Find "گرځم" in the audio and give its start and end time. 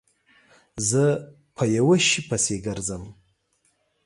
2.65-3.03